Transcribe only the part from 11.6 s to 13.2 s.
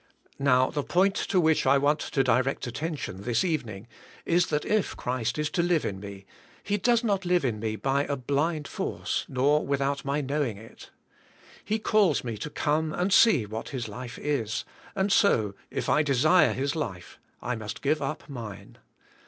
He calls me to come and